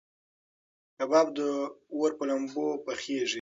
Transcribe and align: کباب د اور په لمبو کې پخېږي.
کباب 0.97 1.27
د 1.37 1.39
اور 1.95 2.11
په 2.17 2.23
لمبو 2.29 2.65
کې 2.73 2.81
پخېږي. 2.85 3.27